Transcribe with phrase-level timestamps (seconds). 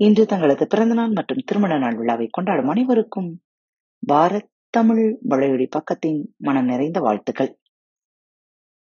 [0.00, 3.42] இன்று தங்களது பிறந்தநாள் மற்றும் திருமண நாள் விழாவை கொண்டாடும் அனைவருக்கும்
[4.12, 7.58] பாரத் தமிழ் வளையொலி பக்கத்தின் மனம் நிறைந்த வாழ்த்துக்கள்.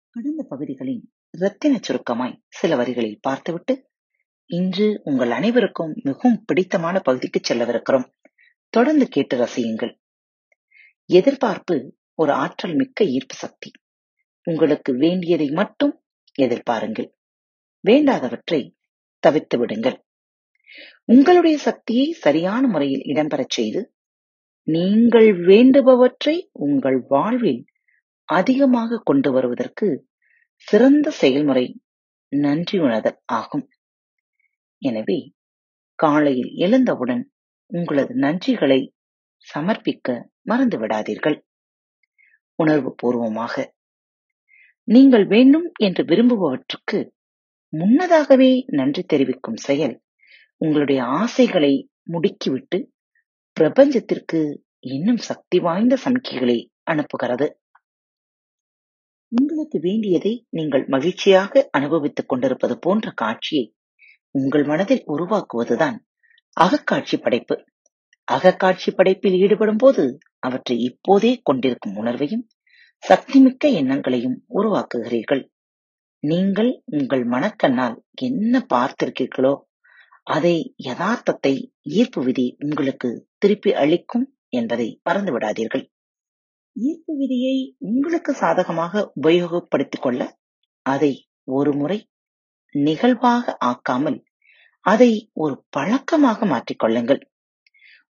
[0.09, 3.89] கடந்த பகுதிகளின் இரத்தின சுருக்கமாய் சில வரிகளில் பார்த்துவிட்டு
[4.45, 8.07] இன்று உங்கள் அனைவருக்கும் மிகவும் பிடித்தமான பகுதிக்கு செல்லவிருக்கிறோம்.
[8.69, 9.93] தொடர்ந்து கேட்டு ரசியுங்கள்.
[11.05, 13.71] எதிர்பார்ப்பு ஒரு ஆற்றல் மிக்க ஈர்ப்பு சக்தி.
[14.43, 16.03] உங்களுக்கு வேண்டியதை மட்டும்
[16.41, 17.09] எதிர்பாருங்கள்.
[17.87, 18.75] வேண்டாதவற்றை
[19.19, 20.04] தவிர்த்து விடுங்கள்.
[21.05, 23.81] உங்களுடைய சக்தியை சரியான முறையில் இடம்பெறச் செய்து
[24.67, 27.61] நீங்கள் வேண்டுபவற்றை உங்கள் வாழ்வில்
[28.29, 29.87] அதிகமாக கொண்டு வருவதற்கு
[30.67, 31.65] சிறந்த செயல்முறை
[32.31, 33.65] நன்றி உணர்தல் ஆகும்.
[34.81, 35.19] எனவே
[35.99, 37.23] காலையில் எழுந்தவுடன்
[37.71, 38.79] உங்களது நன்றிகளை
[39.47, 40.07] சமர்ப்பிக்க
[40.49, 41.37] மறந்துவிடாதீர்கள்
[42.59, 43.55] உணர்வு பூர்வமாக
[44.87, 46.99] நீங்கள் வேண்டும் என்று விரும்புபவற்றுக்கு
[47.73, 49.95] முன்னதாகவே நன்றி தெரிவிக்கும் செயல்
[50.61, 52.87] உங்களுடைய ஆசைகளை முடுக்கிவிட்டு
[53.57, 54.39] பிரபஞ்சத்திற்கு
[54.79, 56.57] இன்னும் சக்தி வாய்ந்த சமிக்கைகளை
[56.91, 57.47] அனுப்புகிறது.
[59.31, 63.75] உங்களுக்கு வேண்டியதை நீங்கள் மகிழ்ச்சியாக அனுபவித்துக் கொண்டிருப்பது போன்ற காட்சியை
[64.31, 65.97] உங்கள் மனதில் உருவாக்குவதுதான்
[66.57, 67.55] அகக்காட்சி படைப்பு.
[68.27, 70.03] அகக்காட்சி படைப்பில் ஈடுபடும் போது
[70.39, 72.45] அவற்றை இப்போதே கொண்டிருக்கும் உணர்வையும்
[73.03, 75.43] சக்திமிக்க எண்ணங்களையும் உருவாக்குகிறீர்கள்.
[76.19, 79.53] நீங்கள் உங்கள் மனக்கண்ணால் என்ன பார்த்திருக்கீர்களோ
[80.27, 81.53] அதை யதார்த்தத்தை
[81.91, 85.83] ஈர்ப்பு விதி உங்களுக்கு திருப்பி அளிக்கும் என்பதை மறந்து விடாதீர்கள்.
[86.75, 90.21] ஈர்ப்பு விதியை உங்களுக்கு சாதகமாக உபயோகப்படுத்திக் கொள்ள
[90.85, 91.13] அதை
[91.47, 91.99] ஒரு முறை
[92.75, 94.17] நிகழ்வாக ஆக்காமல்
[94.85, 97.21] அதை ஒரு பழக்கமாக மாற்றிக்கொள்ளுங்கள்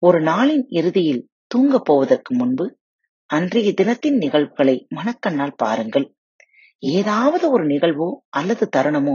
[0.03, 2.65] ஒரு நாளின் இறுதியில் தூங்கப் போவதற்கு முன்பு
[3.31, 6.06] அன்றைய தினத்தின் நிகழ்வுகளை மனக்கண்ணால் பாருங்கள்.
[6.83, 9.15] ஏதாவது ஒரு நிகழ்வோ அல்லது தருணமோ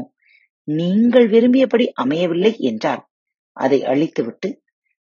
[0.78, 3.04] நீங்கள் விரும்பியபடி அமையவில்லை என்றால்
[3.58, 4.50] அதை அழித்துவிட்டு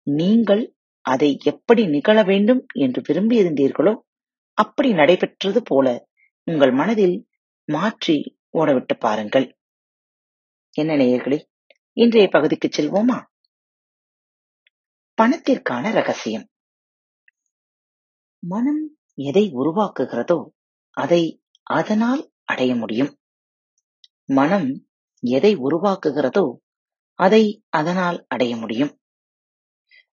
[0.06, 0.62] நீங்கள்
[1.06, 3.94] அதை எப்படி நிகழ வேண்டும் என்று விரும்பியிருந்தீர்களோ
[4.58, 5.86] அப்படி நடைபெற்றது போல
[6.46, 7.16] உங்கள் மனதில்
[7.68, 8.16] மாற்றி
[8.52, 9.46] ஓடவிட்டு பாருங்கள்.
[10.76, 11.38] என்ன நேயர்களே
[11.96, 13.18] இன்றைய பகுதிக்கு செல்வோமா?
[15.18, 16.46] பணத்திற்கான ரகசியம்.
[18.42, 18.82] மனம்
[19.18, 20.38] எதை உருவாக்குகிறதோ
[20.96, 21.22] அதை
[21.66, 23.12] அதனால் அடைய முடியும்.
[24.28, 24.68] மனம்
[25.28, 26.44] எதை உருவாக்குகிறதோ
[27.18, 28.92] அதை அதனால் அடைய முடியும்.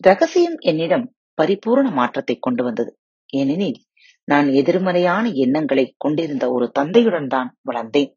[0.00, 1.06] ரகசியம் என்னிடம்
[1.38, 2.90] பரிபூர்ண மாற்றத்தை கொண்டு வந்தது.
[3.32, 3.78] ஏனெனில்
[4.24, 8.10] நான் எதிர்மறையான எண்ணங்களை கொண்டிருந்த ஒரு தந்தையுடன் தான் வளர்ந்தேன்.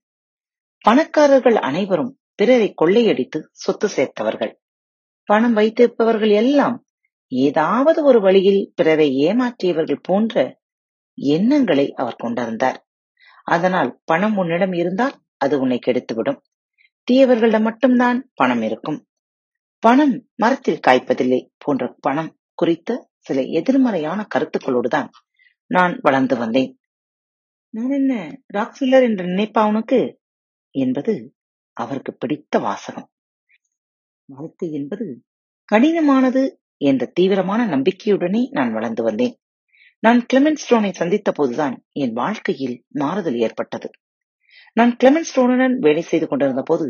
[0.86, 4.54] பணக்காரர்கள் அனைவரும் பிறரை கொள்ளையடித்து சொத்து சேர்த்தவர்கள்.
[5.30, 6.78] பணம் வைத்திருப்பவர்கள் எல்லாம்
[7.32, 10.36] ஏதாவது ஒரு வழியில் பிறரை ஏமாற்றியவர்கள் போன்ற
[11.18, 12.80] எண்ணங்களை அவர் கொண்டிருந்தார்.
[13.44, 16.40] அதனால் பணம் உன்னிடம் இருந்தால் அது உன்னை கெடுத்துவிடும்.
[17.12, 19.06] தீயவர்களிடம் மட்டும்தான் பணம் இருக்கும்.
[19.80, 25.10] பணம் மரத்தில் காய்ப்பதில்லை போன்ற பணம் குறித்த சில எதிர்மறையான கருத்துக்களோடு தான்
[25.68, 26.80] நான் வளர்ந்து வந்தேன்.
[27.70, 28.14] நான் என்ன
[28.54, 30.00] ராக்ஸ்வில்லர் என்ற நினைப்பா உனக்கு?
[30.76, 31.14] என்பது
[31.78, 33.10] அவருக்கு பிடித்த வாசகம்.
[34.26, 35.06] வாழ்க்கை என்பது
[35.72, 36.44] கடினமானது
[36.78, 39.36] என்ற தீவிரமான நம்பிக்கையுடனே நான் வளர்ந்து வந்தேன்.
[40.00, 43.90] நான் கிளமெண்ட் ஸ்டோனை சந்தித்த போதுதான் என் வாழ்க்கையில் மாறுதல் ஏற்பட்டது.
[44.78, 46.86] நான் கிளமன் ஸ்டோனுடன் வேலை செய்து கொண்டிருந்த போது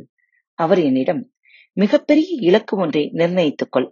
[0.60, 1.22] அவர் என்னிடம்
[1.78, 3.90] மிகப்பெரிய இலக்கு ஒன்றை நிர்ணயித்துக் கொள்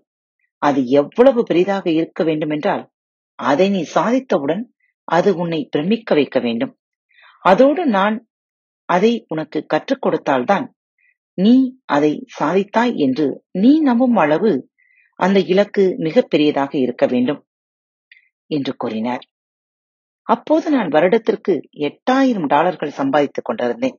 [0.62, 2.84] அது எவ்வளவு பெரிதாக இருக்க வேண்டும் என்றால்
[3.40, 4.64] அதை நீ சாதித்தவுடன்
[5.08, 6.74] அது உன்னை பிரமிக்க வைக்க வேண்டும்.
[7.46, 8.16] அதோடு நான்
[8.90, 10.66] அதை உனக்கு கற்றுக் கொடுத்தால்தான்
[11.38, 11.54] நீ
[11.86, 13.28] அதை சாதித்தாய் என்று
[13.60, 14.52] நீ நம்பும் அளவு
[15.20, 17.42] அந்த இலக்கு மிகப்பெரியதாக இருக்க வேண்டும்
[18.52, 19.24] என்று கூறினார்.
[20.30, 23.98] அப்போது நான் வருடத்திற்கு எட்டாயிரம் டாலர்கள் சம்பாதித்துக் கொண்டிருந்தேன்.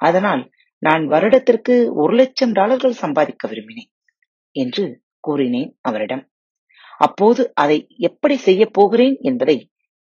[0.00, 0.42] அதனால்
[0.82, 3.90] நான் வருடத்திற்கு ஒரு லட்சம் டாலர்கள் சம்பாதிக்க விரும்பினேன்
[4.56, 4.84] என்று
[5.20, 6.24] கூறினேன் அவரிடம்.
[6.98, 9.56] அப்போது அதை எப்படி செய்யப் போகிறேன் என்பதை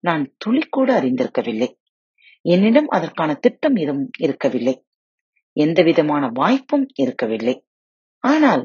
[0.04, 1.69] நான் துளிக்கூட அறிந்திருக்கவில்லை.
[2.46, 4.75] என்னிடம் அதற்கான திட்டம் எதுவும் இருக்கவில்லை.
[5.58, 7.56] எந்தவிதமான வாய்ப்பும் இருக்கவில்லை.
[8.24, 8.63] ஆனால்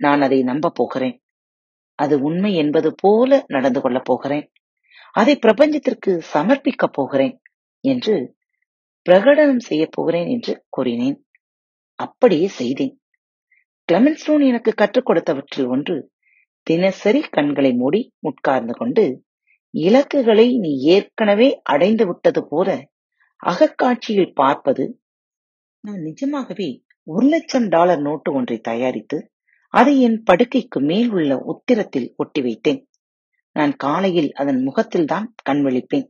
[0.00, 1.16] நான் அதை நம்ப போகிறேன்.
[1.98, 4.46] அது உண்மை என்பது போல நடந்து கொள்ளப் போகிறேன்.
[5.12, 7.40] அதை பிரபஞ்சத்திற்கு சமர்ப்பிக்கப் போகிறேன்
[7.80, 8.36] என்று
[9.06, 11.24] பிரகடனம் செய்யப் போகிறேன் என்று கூறினேன்.
[11.94, 13.00] அப்படியே செய்தேன்.
[13.92, 16.10] கிளமென்ஸ்டோன் எனக்கு கற்றுக் கொடுத்தவற்றில் ஒன்று
[16.62, 19.24] தினசரி கண்களை மூடி உட்கார்ந்து கொண்டு
[19.70, 22.88] இலக்குகளை நீ ஏற்கனவே அடைந்து விட்டது போல
[23.46, 25.00] அகக்காட்சியில் பார்ப்பது
[25.80, 29.32] நான் நிஜமாகவே ஒரு லட்சம் டாலர் நோட்டு ஒன்றை தயாரித்து
[29.74, 32.87] அதை என் படுக்கைக்கு மேல் உள்ள உத்திரத்தில் ஒட்டி வைத்தேன்.
[33.58, 36.06] நான் காலையில் அதன் முகத்தில் தான் கண் விழிப்பேன்.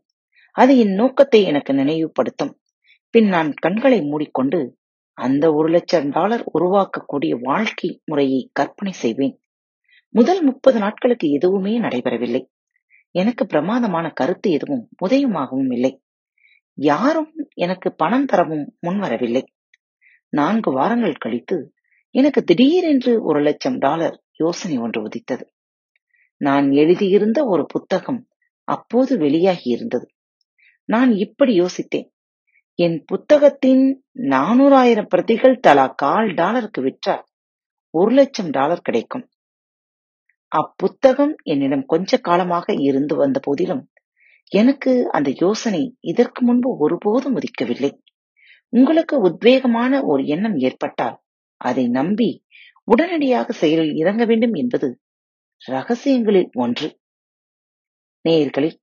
[0.57, 2.53] அது என் நோக்கத்தை எனக்கு நினைவுபடுத்தும்.
[3.15, 4.61] பின் நான் கண்களை மூடிக்கொண்டு
[5.19, 9.35] அந்த ஒரு லட்சம் டாலர் உருவாக்கக்கூடிய வாழ்க்கை முறையை கற்பனை செய்வேன்.
[10.15, 12.43] முதல் முப்பது நாட்களுக்கு எதுவுமே நடைபெறவில்லை.
[13.15, 15.93] எனக்கு பிரமாதமான கருத்து எதுவும் உதயமாகவும் இல்லை.
[16.79, 19.43] யாரும் எனக்கு பணம் தரவும் முன்வரவில்லை
[20.33, 21.57] நான்கு வாரங்கள் கழித்து
[22.15, 25.45] எனக்கு திடீரென்று ஒரு லட்சம் டாலர் யோசனை ஒன்று உதித்தது.
[26.41, 28.21] நான் எழுதியிருந்த ஒரு புத்தகம்
[28.69, 30.07] அப்போது வெளியாகி இருந்தது
[30.89, 32.09] நான் இப்படி யோசித்தேன்.
[32.79, 33.85] என் புத்தகத்தின்
[34.33, 37.25] நானூறாயிரம் பிரதிகள் தலா கால் டாலருக்கு விற்றால்
[37.95, 39.25] ஒரு லட்சம் டாலர் கிடைக்கும்.
[40.53, 43.83] அப்புத்தகம் என்னிடம் கொஞ்ச காலமாக இருந்து வந்த போதிலும்
[44.53, 47.91] எனக்கு அந்த யோசனை இதற்கு முன்பு ஒருபோதும் உதிக்கவில்லை.
[48.73, 51.19] உங்களுக்கு உத்வேகமான ஒரு எண்ணம் ஏற்பட்டால்
[51.61, 52.31] அதை நம்பி
[52.85, 54.89] உடனடியாக செயலில் இறங்க வேண்டும் என்பது
[55.67, 56.99] ரகசியங்களில் ஒன்று.
[58.29, 58.77] நேயர்களில்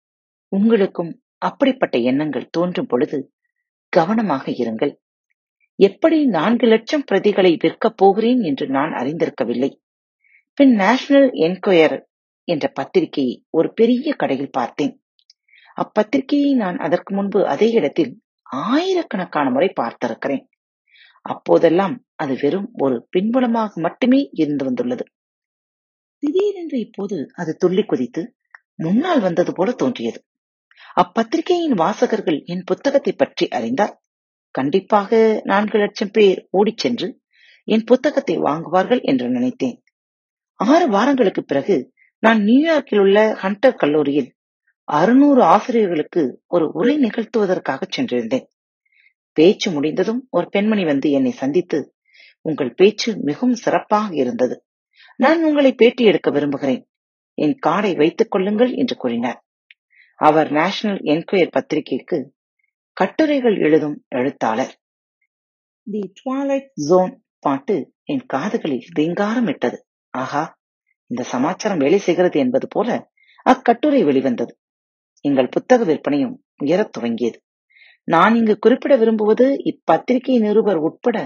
[0.48, 3.34] உங்களுக்கும் அப்படிப்பட்ட எண்ணங்கள் தோன்றும் பொழுது
[3.90, 4.94] கவனமாக இருங்கள்.
[5.76, 9.72] எப்படி நான்கு லட்சம் பிரதிகளை விற்கப் போகிறேன் என்று நான் அறிந்திருக்கவில்லை.
[10.54, 12.02] பின் நேஷனல் என்கொயர்
[12.44, 15.02] என்ற பத்திரிகையை ஒரு பெரிய கடையில் பார்த்தேன்.
[15.78, 20.46] அப்பத்திரிகையை நான் அதற்கு முன்பு அதே இடத்தில் ஆயிரக்கணக்கான முறை பார்த்திருக்கிறேன்.
[21.22, 25.06] அப்போதெல்லாம் அது வெறும் ஒரு பின்புலமாக மட்டுமே இருந்து வந்துள்ளது.
[26.26, 28.22] திடீரென்று இப்போது அது துள்ளி குதித்து
[28.76, 30.20] முன்னால் வந்தது போல தோன்றியது.
[30.98, 33.94] அப்பத்திரிகையின் வாசகர்கள் என் புத்தகத்தை பற்றி அறிந்தால்
[34.52, 37.08] கண்டிப்பாக நான்கு லட்சம் பேர் ஓடிச் சென்று
[37.68, 39.78] என் புத்தகத்தை வாங்குவார்கள் என்று நினைத்தேன்.
[40.60, 41.94] ஆறு வாரங்களுக்கு பிறகு
[42.24, 44.30] நான் நியூயார்க்கில் உள்ள ஹண்டர் கல்லூரியில்
[44.88, 48.46] அறுநூறு ஆசிரியர்களுக்கு ஒரு உரை நிகழ்த்துவதற்காக சென்றிருந்தேன்.
[49.38, 51.80] பேச்சு முடிந்ததும் ஒரு பெண்மணி வந்து என்னை சந்தித்து
[52.42, 54.56] உங்கள் பேச்சு மிகவும் சிறப்பாக இருந்தது.
[55.16, 56.90] நான் உங்களை பேட்டி எடுக்க விரும்புகிறேன்.
[57.34, 59.46] என் கார்டை வைத்துக் கொள்ளுங்கள் என்று கூறினார்.
[60.20, 62.34] அவர் நேஷனல் என்கொயர் பத்திரிகைக்கு
[62.94, 64.74] கட்டுரைகள் எழுதும் எழுத்தாளர்.
[65.92, 69.78] தி ட்வாலைட் ஜோன் பாட்டு என் காதுகளில் ரீங்காரமிட்டது
[70.10, 70.60] ஆஹா
[71.08, 73.12] இந்த சமாச்சாரம் வேலை செய்கிறது என்பது போல
[73.46, 74.60] அக்கட்டுரை வெளிவந்தது.
[75.26, 77.38] எங்கள் புத்தக விற்பனையும் உயரத் துவங்கியது.
[78.04, 81.18] நான் இங்கு குறிப்பிட விரும்புவது இப்பத்திரிகை நிருபர் உட்பட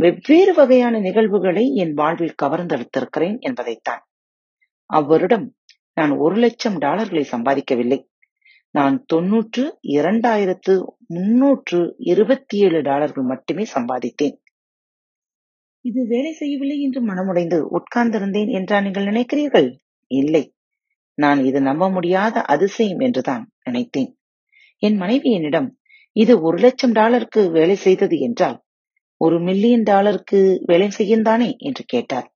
[0.00, 4.02] வெவ்வேறு வகையான நிகழ்வுகளை என் வாழ்வில் கவர்ந்தெடுத்திருக்கிறேன் என்பதைத்தான்.
[4.90, 5.46] அவ்வருடம்
[5.94, 7.98] நான் ஒரு லட்சம் டாலர்களை சம்பாதிக்கவில்லை.
[8.74, 10.74] நான் தொன்னூற்று இரண்டாயிரத்து
[11.06, 14.36] முன்னூற்று இருபத்தி ஏழு டாலர்கள் மட்டுமே சம்பாதித்தேன்.
[15.84, 19.68] இது வேலை செய்யவில்லை என்று மனமுடைந்து உட்கார்ந்திருந்தேன் என்றா நீங்கள் நினைக்கிறீர்கள்?
[20.10, 20.44] இல்லை.
[21.14, 24.10] நான் இது நம்ப முடியாத அதிசயம் என்றுதான் நினைத்தேன்.
[24.82, 25.68] என் மனைவி என்னிடம்
[26.16, 28.58] இது ஒரு லட்சம் டாலருக்கு வேலை செய்தது என்றால்
[29.20, 32.28] ஒரு மில்லியன் டாலருக்கு வேலை செய்யுந்தானே என்று கேட்டார்.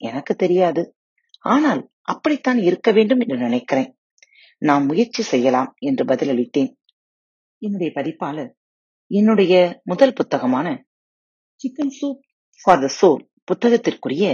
[0.00, 0.82] எனக்கு தெரியாது.
[1.44, 3.90] ஆனால் அப்படித்தான் இருக்க வேண்டும் என்று நினைக்கிறேன்.
[4.62, 6.70] நாம் முயற்சி செய்யலாம் என்று பதிலளித்தேன்.
[7.62, 8.50] என்னுடைய பதிப்பாளர்
[9.10, 10.66] என்னுடைய முதல் புத்தகமான
[11.60, 12.20] chicken soup
[12.64, 14.24] for the soul புத்தகத்திற்குரிய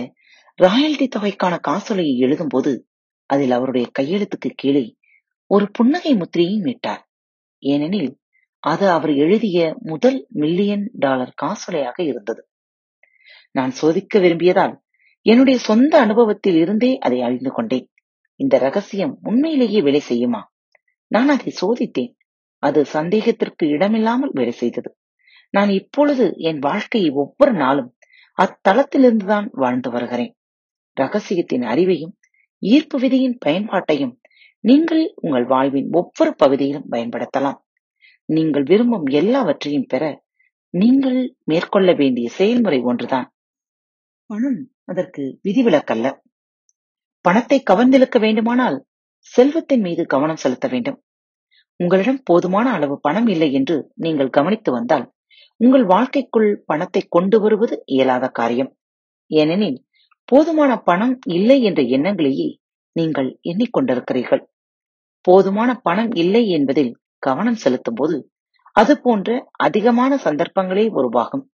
[0.59, 2.73] royalty தொகைக்கான காசோலையை எழுதும்போது
[3.31, 4.85] அதில் அவருடைய கையெழுத்துக்கு கீழே
[5.51, 7.03] ஒரு புன்னகை முத்திரையும் விட்டார்
[7.63, 8.11] ஏனெனில்
[8.65, 12.43] அது அவர் எழுதிய முதல் மில்லியன் டாலர் காசோலையாக இருந்தது.
[13.51, 14.75] நான் சோதிக்க விரும்பியதால்
[15.27, 17.87] என்னுடைய சொந்த அனுபவத்தில் இருந்தே அதை அறிந்து கொண்டேன்.
[18.41, 20.41] இந்த ரகசியம் உண்மையிலேயே வேலை செய்யுமா?
[21.11, 22.13] நான் அதை சோதித்தேன்.
[22.63, 24.91] அது சந்தேகத்திற்கு இடமில்லாமல் வேலை செய்தது.
[25.51, 27.91] நான் இப்பொழுது என் வாழ்க்கையை ஒவ்வொரு நாளும்
[28.39, 30.33] அத்தளத்திலிருந்துதான் வாழ்ந்து வருகிறேன்.
[30.97, 32.15] ரகசியத்தின் அறிவையும்
[32.63, 34.15] ஈர்ப்பு விதியின் பயன்பாட்டையும்
[34.65, 37.59] நீங்கள் உங்கள் வாழ்வின் ஒவ்வொரு பகுதியிலும் பயன்படுத்தலாம்.
[38.29, 40.05] நீங்கள் விரும்பும் எல்லாவற்றையும் பெற
[40.75, 43.27] நீங்கள் மேற்கொள்ள வேண்டிய செயல்முறை ஒன்றுதான்.
[44.31, 46.07] பணம் அதற்கு விதிவிலக்கல்ல.
[47.25, 48.79] பணத்தை கவர்ந்திழுக்க வேண்டுமானால்
[49.33, 50.99] செல்வத்தின் மீது கவனம் செலுத்த வேண்டும்.
[51.81, 55.07] உங்களிடம் போதுமான அளவு பணம் இல்லை என்று நீங்கள் கவனித்து வந்தால்
[55.61, 58.71] உங்கள் வாழ்க்கைக்குள் பணத்தை கொண்டு வருவது இயலாத காரியம்.
[59.31, 59.79] ஏனெனில்
[60.25, 62.49] போதுமான பணம் இல்லை என்ற எண்ணங்களையே
[62.97, 64.43] நீங்கள் எண்ணிக்கொண்டிருக்கிறீர்கள்.
[65.21, 66.93] போதுமான பணம் இல்லை என்பதில்
[67.27, 68.17] கவனம் செலுத்தும் போது
[68.77, 69.29] அது போன்ற
[69.65, 71.45] அதிகமான சந்தர்ப்பங்களே உருவாகும்.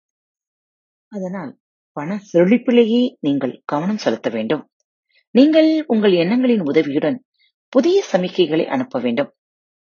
[1.13, 1.53] அதனால்
[1.97, 4.63] பண செழிப்பிலேயே நீங்கள் கவனம் செலுத்த வேண்டும்.
[5.35, 7.19] நீங்கள் உங்கள் எண்ணங்களின் உதவியுடன்
[7.73, 9.31] புதிய சமிக்கைகளை அனுப்ப வேண்டும்.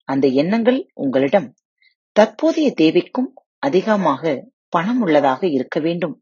[0.08, 1.48] அந்த எண்ணங்கள் உங்களிடம்
[2.16, 4.22] தற்போதைய தேவைக்கும் அதிகமாக
[4.68, 6.14] பணம் உள்ளதாக இருக்க வேண்டும்.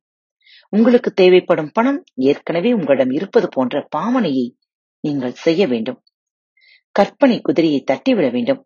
[0.73, 4.47] உங்களுக்கு தேவைப்படும் பணம் ஏற்கனவே உங்களிடம் இருப்பது போன்ற பாவனையை
[5.05, 5.99] நீங்கள் செய்ய வேண்டும்.
[6.97, 8.61] கற்பனை குதிரையை தட்டிவிட வேண்டும்.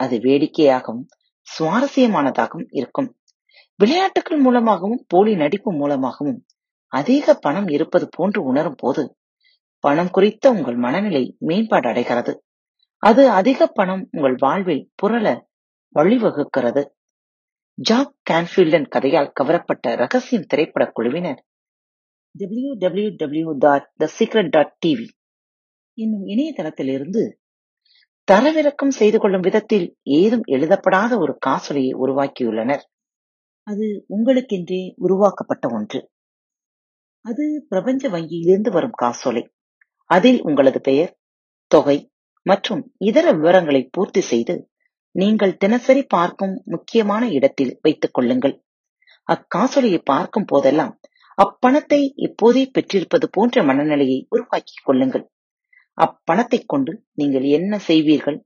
[0.00, 1.06] அது வேடிக்கையாகவும்
[1.48, 3.08] சுவாரஸ்யமானதாகவும் இருக்கும்.
[3.80, 6.38] விளையாட்டுகள் மூலமாகவும் போலி நடிப்பு மூலமாகவும்
[6.92, 9.02] அதிக பணம் இருப்பது போன்று உணரும் போது
[9.84, 12.32] பணம் குறித்த உங்கள் மனநிலை மேம்பாடு அடைகிறது.
[13.02, 15.26] அது அதிக பணம் உங்கள் வாழ்வில் புரள
[15.94, 16.82] வழிவகுக்கிறது.
[17.78, 21.40] ஜாக் கேன்ஃபீல்டன் கதையால் கவரப்பட்ட ரகசியம் திரைப்பட குழுவினர்
[22.34, 25.06] W W W dot the secret dot TV
[25.98, 27.22] என்னும் இணையதளத்திலிருந்து
[28.32, 32.82] தரவிறக்கம் செய்து கொள்ளும் விதத்தில் ஏதும் எழுதப்படாத ஒரு காசோலையை உருவாக்கியுள்ளனர்.
[33.62, 36.10] அது உங்களுக்கென்றே உருவாக்கப்பட்ட ஒன்று.
[37.24, 39.42] அது பிரபஞ்ச வங்கியிலிருந்து வரும் காசோலை.
[40.10, 41.16] அதில் உங்களது பெயர்
[41.66, 42.10] தொகை
[42.42, 44.70] மற்றும் இதர விவரங்களை பூர்த்தி செய்து
[45.14, 48.54] நீங்கள் தினசரி பார்க்கும் முக்கியமான இடத்தில் வைத்துக் கொள்ளுங்கள்.
[49.28, 51.00] அக்காசோலையை பார்க்கும் போதெல்லாம்
[51.38, 55.24] அப்பணத்தை இப்போதே பெற்றிருப்பது போன்ற மனநிலையை உருவாக்கிக் கொள்ளுங்கள்.
[55.98, 58.38] அப்பணத்தைக் கொண்டு நீங்கள் என்ன செய்வீர்கள்?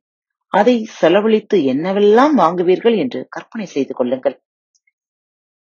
[0.52, 4.42] அதை செலவழித்து என்னவெல்லாம் வாங்குவீர்கள் என்று கற்பனை செய்து கொள்ளுங்கள்.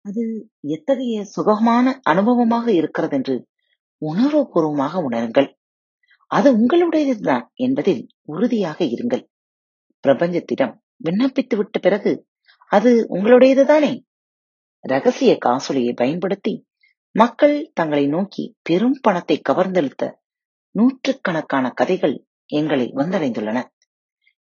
[0.01, 0.23] அது
[0.61, 3.47] எத்தகைய சுகமான அனுபவமாக இருக்கிறது என்று
[4.03, 5.49] உணர்வுபூர்வமாக உணருங்கள்.
[6.31, 9.25] அது உங்களுடையதுதான் என்பதில் உறுதியாக இருங்கள்.
[10.05, 10.75] பிரபஞ்சத்திடம்
[11.05, 12.27] விண்ணப்பித்து விட்ட பிறகு
[12.71, 13.93] அது உங்களுடையதுதானே?
[14.85, 16.67] ரகசிய காசோலையை பயன்படுத்தி
[17.15, 20.05] மக்கள் தங்களை நோக்கி பெரும் பணத்தை கவர்ந்தெழுத்த
[20.77, 22.17] நூற்றுக்கணக்கான கதைகள்
[22.47, 23.59] எங்களை வந்தடைந்துள்ளன.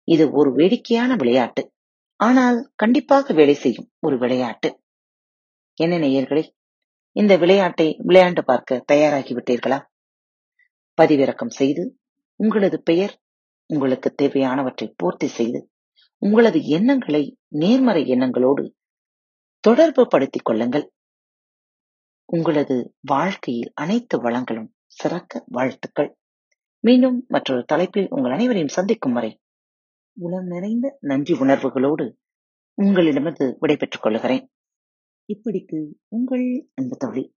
[0.08, 1.64] இது ஒரு வேடிக்கையான விளையாட்டு.
[2.20, 4.70] ஆனால் கண்டிப்பாக வேலை செய்யும் ஒரு விளையாட்டு.
[5.74, 6.44] என்ன நேயர்களே
[7.16, 9.80] இந்த விளையாட்டை விளையாண்டு பார்க்க தயாராகிவிட்டீர்களா?
[11.02, 11.84] பதிவிறக்கம் செய்து
[12.36, 13.14] உங்களது பெயர்
[13.66, 15.60] உங்களுக்கு தேவையானவற்றை பூர்த்தி செய்து
[16.22, 17.24] உங்களது எண்ணங்களை
[17.56, 18.64] நேர்மறை எண்ணங்களோடு
[19.60, 20.86] தொடர்பு படுத்திக் கொள்ளுங்கள்.
[22.26, 26.12] உங்களது வாழ்க்கையில் அனைத்து வளங்களும் சிறக்க வாழ்த்துக்கள்.
[26.86, 29.32] மீண்டும் மற்றொரு தலைப்பில் உங்கள் அனைவரையும் சந்திக்கும் வரை
[30.20, 32.06] உளம் நிறைந்த நன்றி உணர்வுகளோடு
[32.74, 34.50] உங்களிடமிருந்து விடைபெற்றுக் கொள்கிறேன்.
[35.34, 37.36] இப்படிக்கு உங்கள் அன்பு தோழி.